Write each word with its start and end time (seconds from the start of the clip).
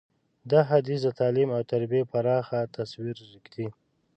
دا 0.51 0.59
حدیث 0.69 0.99
د 1.03 1.09
تعلیم 1.19 1.49
او 1.55 1.61
تربیې 1.71 2.01
پراخه 2.11 2.59
تصویر 2.75 3.17
ږدي. 3.43 3.67